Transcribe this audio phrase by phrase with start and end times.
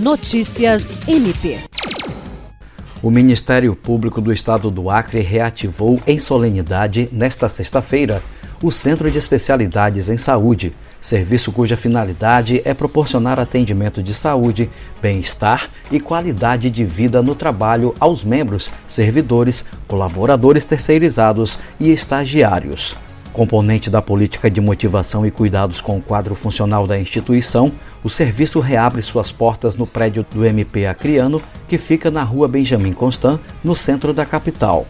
[0.00, 1.58] Notícias MP.
[3.02, 8.22] O Ministério Público do Estado do Acre reativou em solenidade, nesta sexta-feira,
[8.62, 10.72] o Centro de Especialidades em Saúde,
[11.02, 14.70] serviço cuja finalidade é proporcionar atendimento de saúde,
[15.02, 22.94] bem-estar e qualidade de vida no trabalho aos membros, servidores, colaboradores terceirizados e estagiários.
[23.38, 27.70] Componente da política de motivação e cuidados com o quadro funcional da instituição,
[28.02, 32.92] o serviço reabre suas portas no prédio do MP Acriano, que fica na rua Benjamin
[32.92, 34.88] Constant, no centro da capital.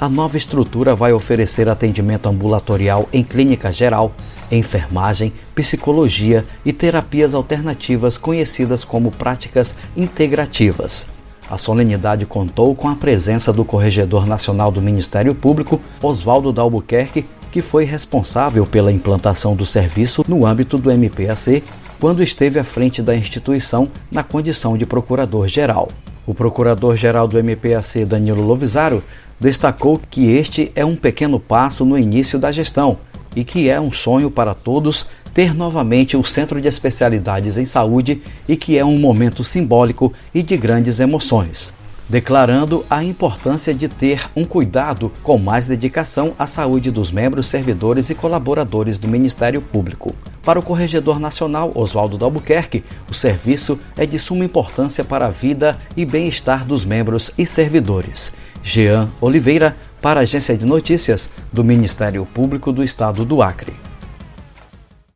[0.00, 4.12] A nova estrutura vai oferecer atendimento ambulatorial em clínica geral,
[4.52, 11.08] enfermagem, psicologia e terapias alternativas conhecidas como práticas integrativas.
[11.50, 17.60] A solenidade contou com a presença do Corregedor Nacional do Ministério Público, Oswaldo Dalbuquerque, que
[17.60, 21.62] foi responsável pela implantação do serviço no âmbito do MPAC
[21.98, 25.88] quando esteve à frente da instituição na condição de procurador-geral.
[26.26, 29.02] O procurador-geral do MPAC, Danilo Lovisaro,
[29.38, 32.98] destacou que este é um pequeno passo no início da gestão
[33.34, 38.22] e que é um sonho para todos ter novamente o Centro de Especialidades em Saúde
[38.48, 41.79] e que é um momento simbólico e de grandes emoções
[42.10, 48.10] declarando a importância de ter um cuidado com mais dedicação à saúde dos membros, servidores
[48.10, 50.12] e colaboradores do Ministério Público.
[50.42, 55.78] Para o Corregedor Nacional Oswaldo Dalbuquerque, o serviço é de suma importância para a vida
[55.96, 58.32] e bem-estar dos membros e servidores.
[58.60, 63.89] Jean Oliveira, para a Agência de Notícias do Ministério Público do Estado do Acre.